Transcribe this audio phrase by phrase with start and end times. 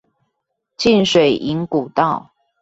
[0.77, 2.31] 浸水營古道